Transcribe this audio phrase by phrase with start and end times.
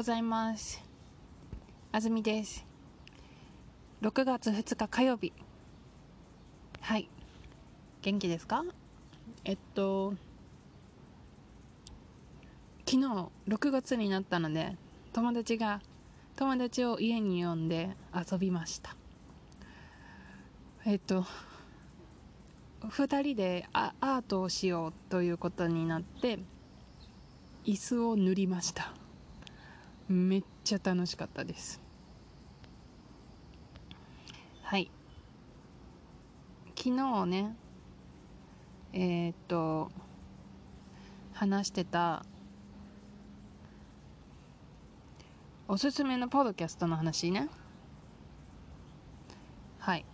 [0.00, 0.82] ございます。
[1.92, 2.64] あずみです。
[4.00, 5.30] 6月2日火曜日。
[6.80, 7.10] はい。
[8.00, 8.64] 元気ですか？
[9.44, 10.14] えっと
[12.86, 14.74] 昨日6月になったので
[15.12, 15.82] 友達が
[16.34, 18.96] 友達を家に呼んで遊びました。
[20.86, 21.26] えっと
[22.84, 26.38] 2人でアアートをしようということになって
[27.66, 28.94] 椅子を塗りました。
[30.12, 31.80] めっちゃ楽しかったです。
[34.64, 34.90] はい。
[36.76, 37.54] 昨日ね
[38.92, 39.92] えー、っと
[41.32, 42.24] 話してた
[45.68, 47.48] おすすめのポッドキャストの話ね。
[49.78, 50.04] はい。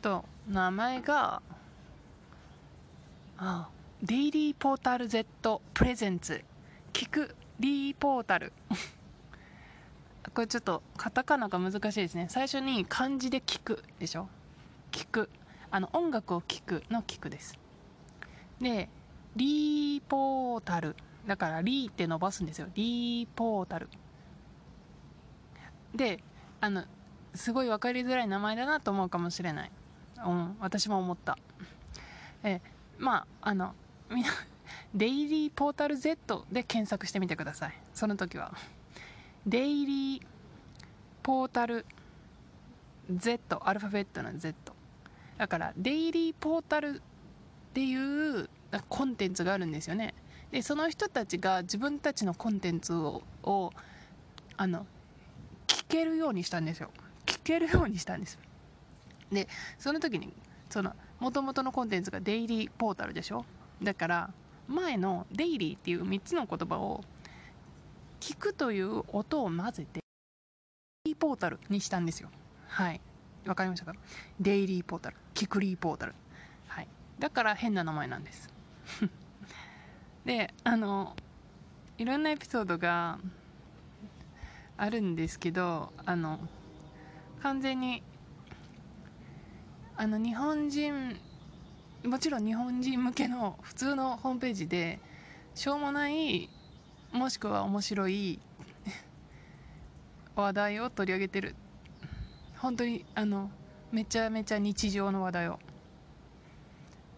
[0.00, 1.42] と名前が
[3.36, 3.68] あ
[4.02, 6.42] デイリーポータル Z プレゼンツ。
[6.94, 8.52] 聞くリーポータル。
[10.34, 12.26] これちょっとカタカナが難しいですね。
[12.28, 14.28] 最初に漢字で聞くでしょ？
[14.90, 15.30] 聞く。
[15.70, 17.58] あの音楽を聞くの聞くです。
[18.60, 18.88] で
[19.36, 20.96] リーポータル。
[21.26, 22.68] だからリーって伸ばすんですよ。
[22.74, 23.88] リーポータル。
[25.94, 26.22] で
[26.60, 26.84] あの
[27.34, 29.70] すごい分かりづらい名前だなと思うかもしれない、
[30.24, 31.38] うん、私も思った。
[32.42, 32.60] え
[32.98, 33.74] まああの
[34.10, 34.30] みんな
[34.94, 37.74] デイリーポータル Z で検索してみてください。
[37.92, 38.54] その時は。
[39.46, 40.26] デイリー
[41.22, 41.84] ポータル
[43.10, 44.54] Z アルファベットの Z
[45.36, 47.00] だからデイリーポータルっ
[47.74, 48.48] ていう
[48.88, 50.14] コンテンツがあるんですよね。
[50.50, 53.72] でその人たちが自分たちのコンテンツをを
[54.56, 54.86] あの
[55.66, 56.90] 聞けるようにしたんですよ。
[57.26, 58.38] 聞けるようにしたんです。
[59.32, 60.32] でその時に
[60.70, 63.44] その元々のコンテンツがデイリーポータルでしょ？
[63.82, 64.30] だから
[64.68, 67.02] 前のデイリーっていう3つの言葉を
[68.20, 70.00] 聞くという音を混ぜて
[71.04, 72.30] デイリーポータルにしたんですよ。
[72.68, 73.00] はい。
[73.46, 73.94] わかりましたか？
[74.40, 75.16] デイリーポータル。
[75.34, 76.14] 聞くリーポータル。
[76.66, 76.88] はい。
[77.18, 78.48] だから変な名前なんです。
[80.24, 81.14] であの
[81.98, 83.18] いろんなエピソードが
[84.76, 86.40] あるんですけどあの
[87.40, 88.02] 完全に
[89.96, 91.16] あの日本人
[92.04, 94.98] もちろん日本人向けの普通のホームページで
[95.54, 96.50] しょうもない
[97.12, 98.38] もしくは面白い
[100.36, 101.54] 話題を取り上げてる。
[102.58, 103.50] 本当にあの
[103.90, 105.58] めちゃめちゃ日常の話題を。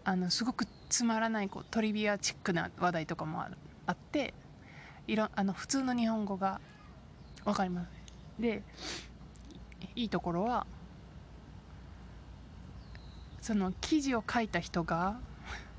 [0.05, 4.33] あのすごくつまらないこうトリビアチックな話題とかもあるあって
[5.05, 6.61] いろあの普通の日本語が
[7.43, 7.89] 分かります。
[8.39, 8.63] で
[9.95, 10.65] いいところは
[13.47, 15.15] その記事を書いた人が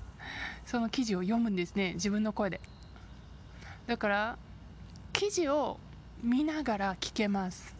[0.64, 2.62] その記事を読むんですね自分の声で。
[3.86, 4.38] だから
[5.12, 5.78] 記事を
[6.22, 7.76] 見ながら聞けます。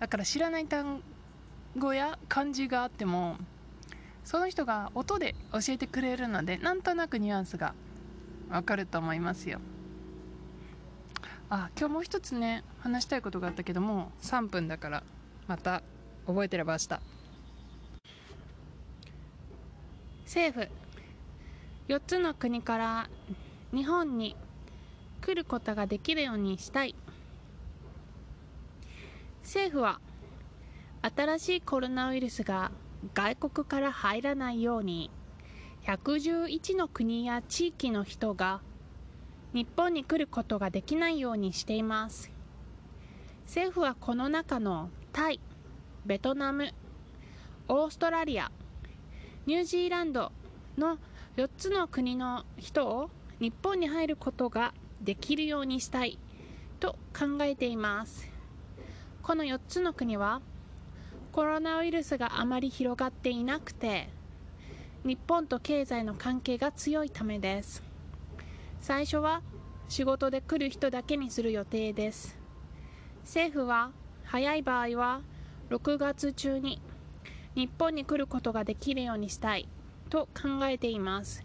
[0.00, 1.00] だから知らない単
[1.76, 3.36] 語や漢字があっても
[4.24, 7.72] その人が音で教えてくれるのでなんとなくニュアンスが
[8.48, 9.60] わかると思いますよ。
[11.50, 15.04] あ今日もう一つね話したいことがあったけども3分だから
[15.46, 15.84] また
[16.26, 17.19] 覚えてれば明日。
[20.30, 20.68] 政府。
[21.88, 23.10] 4つの国から
[23.74, 24.36] 日本に
[25.20, 26.94] 来ることができるようにしたい。
[29.42, 30.00] 政府は
[31.02, 32.70] 新しいコロナウイルスが
[33.12, 35.10] 外国から入らないように
[35.82, 38.60] 111の国や地域の人が
[39.52, 42.30] 日本に来ることができないようにしています。
[43.46, 45.40] 政府はこの中のタイ
[46.06, 46.70] ベトナム
[47.66, 48.52] オーストラリア
[49.46, 50.32] ニュージーランド
[50.76, 50.98] の
[51.36, 56.18] 4つの国の人を日本に入ることができるようにしたい
[56.78, 58.28] と考えています。
[59.22, 60.42] この4つの国は
[61.32, 64.08] コロナウイルスがあまり広がっていなくて
[65.04, 67.82] 日本と経済の関係が強いためです。
[68.80, 69.42] 最初は
[69.88, 72.38] 仕事で来る人だけにする予定です。
[73.22, 73.92] 政府は
[74.24, 75.22] 早い場合は
[75.70, 76.80] 6月中に
[77.54, 79.68] 日本に来ることができるようにしたい
[80.08, 81.44] と考えています。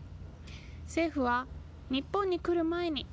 [0.86, 1.48] 政府は
[1.90, 3.06] 日本に来る前に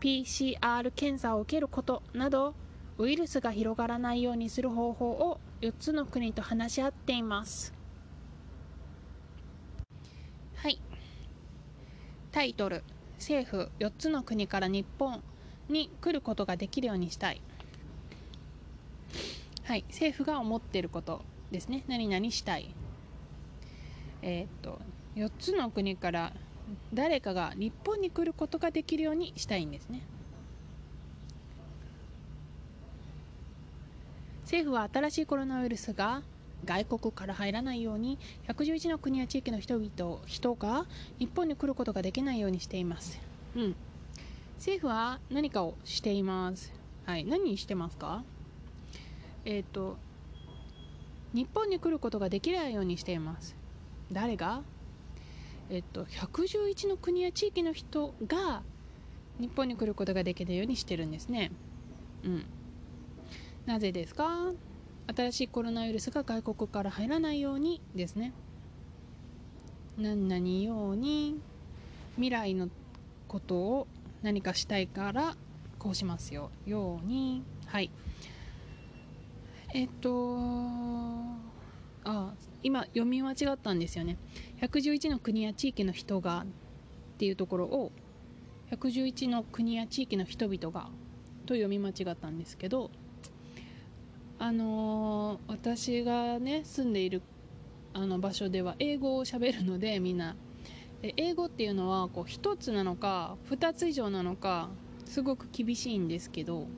[0.00, 2.54] PCR 検査を受けることなど
[2.98, 7.72] ウイルスが広がらないようにする方法を4つの国と話し合っています。
[10.56, 10.80] はい。
[12.30, 12.84] タイトル。
[13.18, 15.22] 政府4つの国から日本
[15.68, 17.40] に来ることができるようにしたい。
[19.62, 19.84] はい。
[19.88, 21.24] 政府が思っていること。
[21.52, 21.84] ですね。
[21.86, 22.74] 何々したい。
[24.22, 24.78] えー、っと
[25.16, 26.32] 4つの国から
[26.94, 30.00] 誰かが日本に来ることができるようにしたいんですね。
[34.42, 36.22] 政府は新しいコロナウイルスが
[36.64, 40.86] 外国から入らないように111の国や地域の人々人が
[41.18, 43.18] 日本に来ることができないようにしています、
[43.56, 43.74] うん、
[44.58, 46.72] 政府は何かをしています、
[47.06, 48.24] はい、何してますか？
[49.44, 49.96] えっ、と
[51.32, 53.56] 日本に来ることができないようにしています。
[54.10, 54.62] 誰が？
[55.70, 58.62] えっ、と111の国や地域の人が
[59.38, 61.50] 日本に来ることができるようにしてるんですね。
[62.24, 62.44] うん。
[63.64, 64.52] なぜですか？
[65.16, 68.32] 新しいコロナウイルスが外国から入らないようにですね。
[69.98, 71.36] 何々ように
[72.16, 72.68] 未来の
[73.28, 73.86] ことを
[74.22, 75.36] 何かしたいから
[75.78, 76.50] こうしますよ。
[76.66, 77.42] ように。
[77.66, 77.90] はい。
[79.74, 80.36] えっと
[82.04, 84.18] あ今読み間違ったんですよね。
[84.60, 86.44] 111の国や地域の人がっ
[87.18, 87.92] ていうところを
[88.70, 90.88] 111の国や地域の人々が
[91.46, 92.90] と読み間違ったんですけど
[94.38, 97.22] あのー私がね住んでいる
[97.94, 100.36] あの場所では英語を喋るのでみんな。
[101.00, 104.68] で英語っていうのはこう1つなのか2つ以上なのか
[105.04, 106.68] すごく厳しいんですけど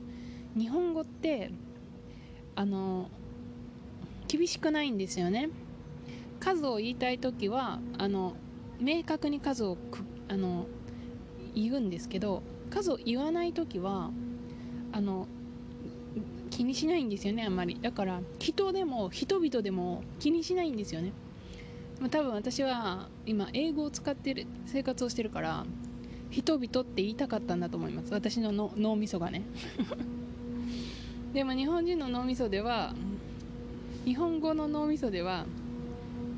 [0.57, 1.51] 日本語って
[2.55, 3.09] あの
[4.27, 5.49] 厳しくないんですよね。
[6.39, 8.33] 数を言いたい時はあの
[8.79, 9.77] 明確に数を
[10.27, 10.67] あの
[11.53, 14.11] 言うんですけど数を言わない時は
[14.91, 15.27] あの
[16.49, 17.77] 気にしないんですよねあんまり。
[17.81, 21.11] だから人でも人々でも気にしないんですよね。
[21.99, 25.65] ま多分私は今英語を使ってる生活をしてるから
[26.29, 28.13] 人々って言いたかったんだと思います。
[28.13, 29.43] 私の脳みそがね。
[31.35, 32.93] でも日本人の脳みそでは
[34.05, 35.45] 日本語の脳みそでは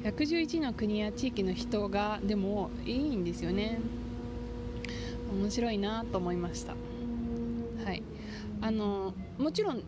[0.02, 3.80] 111の国や地域の人がでもいいんですよね。
[5.32, 6.74] 面白いなと思いました。
[7.86, 8.02] はい。
[8.60, 9.84] あのもちろん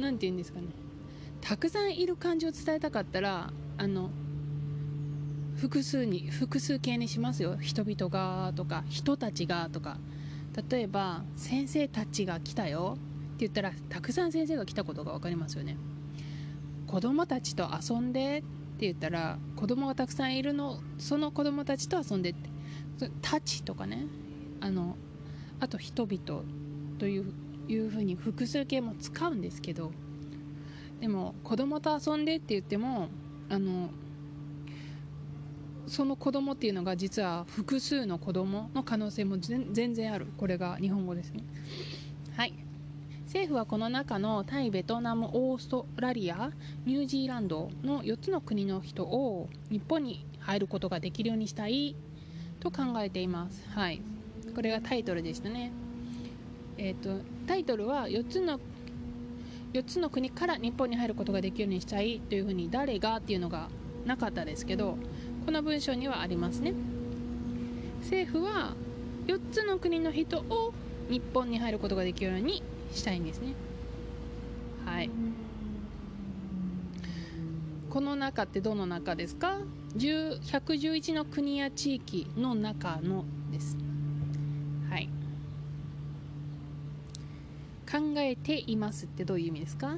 [0.00, 0.68] なんて言うんですかね。
[1.42, 4.08] たくさんいる感じを伝えたかったらあの
[5.56, 7.58] 複数に複数形にしますよ。
[7.60, 9.98] 人々がとか人たちがとか。
[10.70, 12.96] 例えば先生たちが来たよ。
[13.40, 15.76] 言ったらたくさん先生が来たことが分かりますよね。
[16.86, 22.50] 子供たちと遊んでって言ったら子供がたくさんいるのその子供たちと遊んでって。
[23.22, 24.06] たちとかね。
[24.60, 24.96] あの
[25.58, 26.42] あと人々
[26.98, 27.32] という
[27.68, 29.92] いうふうに複数形も使うんですけど
[31.00, 33.08] でも子供と遊んでって言っても
[33.48, 33.90] あの
[35.86, 40.28] その子供っていうのが実は複数の子供の可能性も全然ある。
[40.36, 41.42] これが日本語ですね。
[42.36, 42.54] はい。
[43.30, 46.50] 政府はこの中のタイベトナムオーストラリア
[46.84, 51.94] ニュージーランドの4つの国の人を日本に入ることができるようにしたい
[52.58, 53.62] と考えています。
[53.68, 54.02] はい。
[54.52, 55.70] これがタイトルでしたね。
[56.76, 58.58] えー、とタイトルは4つの
[59.74, 63.68] 4つの国から日本に入ることができるようにしたいというふうに誰がっていうのが
[64.06, 64.98] なかったですけど
[65.46, 66.74] この文章にはありますね。
[68.00, 68.74] 政府は
[69.28, 70.74] 4つの国の人を
[71.10, 72.62] 日本に入ることができるように
[72.92, 73.54] したいんですね。
[74.86, 75.10] はい。
[77.90, 79.58] この中ってどの中ですか
[79.96, 83.76] ？10 111の国や地域の中のです。
[84.88, 85.08] はい。
[87.90, 89.96] 考えていますってどういう意味ですか？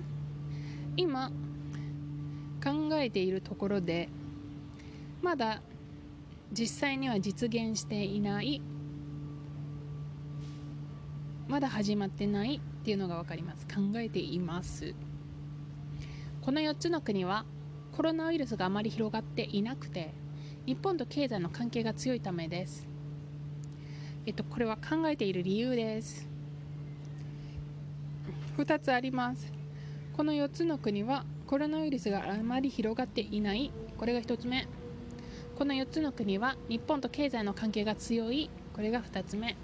[0.97, 1.31] 今
[2.65, 4.09] 考えているところで
[5.21, 5.61] まだ
[6.53, 8.63] 実際には実現していない
[11.53, 13.67] まだ始まってないっていうのが分かります。
[13.67, 14.95] 考えています。
[16.41, 17.45] この4つの国は
[17.95, 20.15] コロナウイルスがあまり広がっていなくて
[20.65, 22.89] 日本と経済の関係が強いためです。
[24.25, 26.27] えっとこれは考えている理由です。
[28.57, 29.53] 2つあります。
[30.17, 33.71] この4つの国はコロナウイルスがあまり広がっていない。
[33.99, 34.67] これが1つ目。
[35.59, 38.49] この4つの国は日本と経済の関係が強い。
[38.73, 39.55] これが2つ目。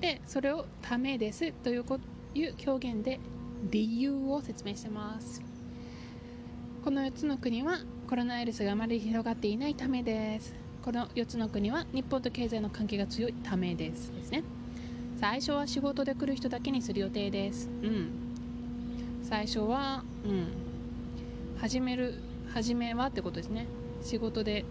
[0.00, 1.98] でそれを「ためです」というこ
[2.34, 3.20] いう表現で
[3.70, 5.42] 理由を説明してます。
[6.82, 10.54] この4つの国はコロナウイルスがあまり広がっていないためです。
[10.82, 14.42] この4つの国は日本と経済の関係が強いためですですね。
[15.20, 17.68] 最初は仕事で来る人だけにする予定です。
[17.82, 18.10] うん。
[19.22, 20.46] 最初はうん。
[21.58, 22.14] 始める
[22.54, 23.66] 始めはってことですね。
[24.02, 24.64] 仕事で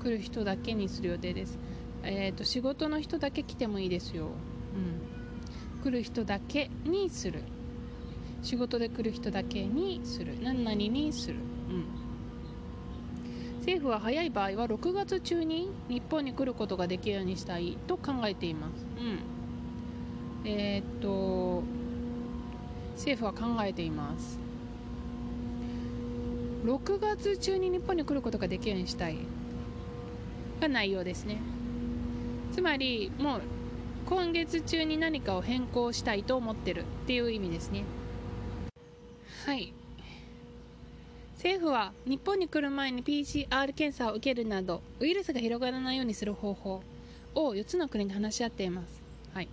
[0.00, 1.58] 来る人だけにする予定です。
[2.04, 4.28] えっ、と仕事の人だけ来てもいいですよ。
[4.74, 5.82] うん。
[5.82, 7.42] 来る人だけにする。
[8.42, 10.38] 仕事で来る人だけにする。
[10.40, 11.36] 何々にする。
[11.68, 12.00] うん。
[13.58, 18.86] 政府は早い場合は6月中に日本に来ることができるようにしたいと考えています。
[20.44, 20.48] うん。
[20.48, 21.62] えーっと
[22.96, 24.38] 政府は考えています。
[26.64, 29.16] 6月中に日本に来ることができるようにしたい
[30.60, 31.40] が内容ですね。
[32.52, 33.42] つまりもう
[34.06, 37.84] 今月中に何かを変更したいと思ってるっていう意味ですね。
[39.46, 39.72] はい。
[41.36, 46.82] 政府は日本に来る前に PCR 検査を受けるなどウイルスが広がらないようにする方法
[47.34, 49.00] を4つの国で話し合っています、
[49.32, 49.48] はい、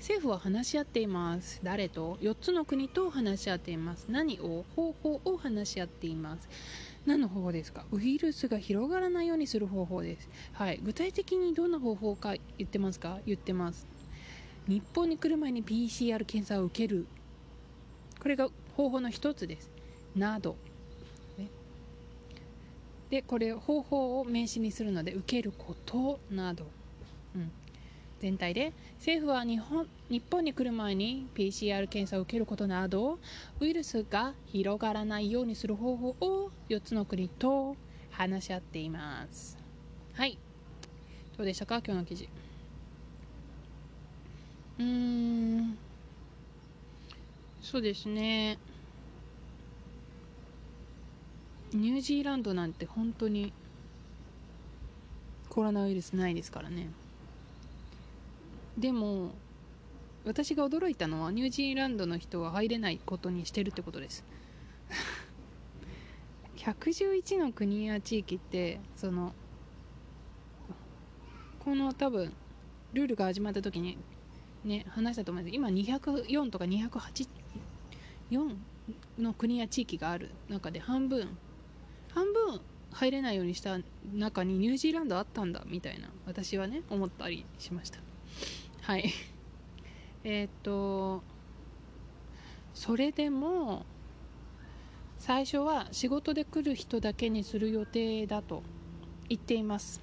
[0.00, 1.60] 政府は話し合っています。
[1.62, 4.06] 誰と？4つの国と話し合っています。
[4.08, 4.64] 何を？
[4.74, 6.48] 方法を話し合っています。
[7.06, 7.84] 何の方法ですか？
[7.90, 10.28] ウイルスが広がらないようにする方法です。
[10.52, 10.80] はい。
[10.82, 13.18] 具体的にどんな方法か言ってますか？
[13.26, 13.86] 言ってます。
[14.68, 17.06] 日本に来る前に PCR 検査を受ける。
[18.20, 19.70] これが方法の一つです。
[20.14, 20.56] など。
[23.08, 26.20] でこれ方法を名詞にするので受けること。
[26.30, 26.64] など、
[27.34, 27.50] うん、
[28.20, 33.18] 全体で政府は日本日本に来る前に PCR 検査を受けることなど
[33.60, 37.76] ウイルスが広がらないようにする方法を4つの国と
[38.10, 39.56] 話し合っています。
[40.12, 40.38] はい。
[41.36, 41.80] どうでしたか？
[41.84, 42.28] 今日の記事。
[44.78, 44.84] うー
[45.62, 45.78] ん。
[47.62, 48.58] そうですね。
[51.72, 53.52] ニュージーランドなんて本当に
[55.48, 56.90] コロナウイルスないですからね。
[58.80, 59.32] でも
[60.24, 64.24] 私が驚いたのはニュージーランドの人は入れないことにしてるってことです。
[66.56, 69.34] 111の国や地域ってその
[71.58, 72.32] この多分
[72.94, 73.98] ルールが始まった時に
[74.64, 75.56] ね話したと思うんです。
[75.56, 77.28] 今204とか208
[78.30, 78.56] 4
[79.18, 81.36] の国や地域がある中で半分
[82.12, 82.60] 半分
[82.92, 83.78] 入れないようにした
[84.12, 88.00] 中にニュージーランドあったんだみたいな私はね思ったりしました。
[88.82, 89.12] はい。
[90.24, 91.22] えっと
[92.74, 93.84] それでも
[95.18, 98.62] 最初は仕事で来る人だけにする予定だと
[99.28, 100.00] 言っています。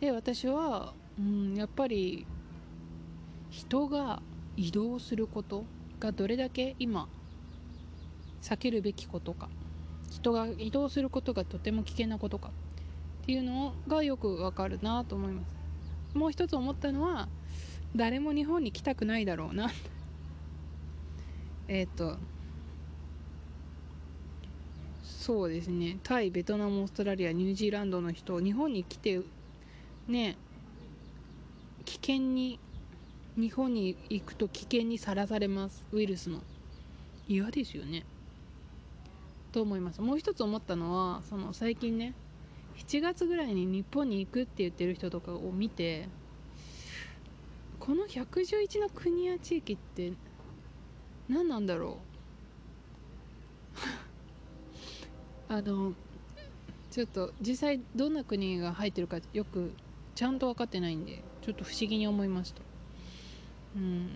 [0.00, 2.26] で私は、うん、やっぱり
[3.50, 4.22] 人が
[4.56, 5.64] 移動すること
[5.98, 7.08] がどれだけ今
[8.42, 9.48] 避けるべきことか
[10.10, 12.52] 人が移動することがとても危険なことかっ
[13.26, 15.56] ていうのがよくわかるなと思います。
[16.14, 17.28] もう一つ思ったのは
[17.94, 19.70] 誰も日本に来たくないだろうな。
[21.68, 22.18] えっと
[25.02, 25.98] そうですね。
[26.02, 29.20] タイベトナムオーストラリアニュージーランドの人日本に来て
[30.06, 30.36] ね
[31.84, 32.58] 危険に
[33.36, 35.84] 日本に行くと危険にさらされます。
[35.92, 36.42] ウイルスの。
[37.28, 38.04] 嫌ですよね。
[39.52, 40.00] と思います。
[40.00, 42.14] もう一つ思ったのはその最近ね
[42.76, 46.08] 7月ぐらいに日本に行くって言ってる人とかを見て
[47.86, 50.12] この111の国や地域って
[51.28, 51.98] 何なんだろ
[55.48, 55.52] う？
[55.54, 55.94] あの
[56.90, 59.72] ちょっと実際どんな国が入ってるかよく
[60.16, 62.62] ちゃんと分かってないんでちょっと不思議に思いました。
[63.76, 64.08] うん。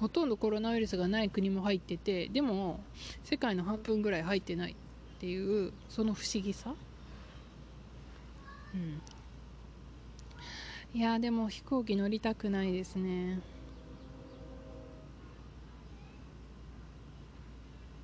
[0.00, 2.80] ほとんどコロナウイルスがない国も入っててでも
[3.22, 4.74] 世界の半分ぐらい入ってないっ
[5.20, 6.74] ていうその不思議さ。
[8.74, 9.00] うん。
[10.94, 13.40] いやでも飛行機乗りたくないですね。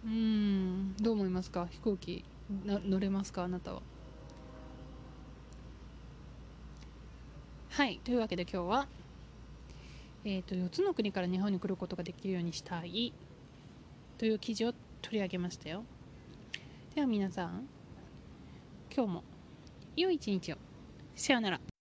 [0.04, 1.66] うんどう思いますか？
[1.70, 2.24] 飛行機
[2.66, 3.44] 乗れますか？
[3.44, 3.82] あなたは。
[7.70, 8.86] はいというわけで今日は
[10.26, 13.12] えーと、4つの国から日本に来ることができるようにしたい
[14.16, 14.72] という記事を
[15.02, 15.84] 取り上げましたよ。
[16.94, 17.66] では皆さん
[18.94, 19.24] 今日も
[19.96, 20.56] 良い一日を。
[21.16, 21.73] さよなら。